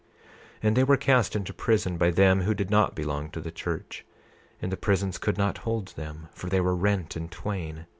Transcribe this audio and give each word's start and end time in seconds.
28:19 0.01 0.07
And 0.63 0.75
they 0.75 0.83
were 0.83 0.97
cast 0.97 1.35
into 1.35 1.53
prison 1.53 1.97
by 1.99 2.09
them 2.09 2.41
who 2.41 2.55
did 2.55 2.71
not 2.71 2.95
belong 2.95 3.29
to 3.29 3.39
the 3.39 3.51
church. 3.51 4.03
And 4.59 4.71
the 4.71 4.75
prisons 4.75 5.19
could 5.19 5.37
not 5.37 5.59
hold 5.59 5.89
them, 5.89 6.27
for 6.33 6.49
they 6.49 6.59
were 6.59 6.75
rent 6.75 7.15
in 7.15 7.29
twain. 7.29 7.85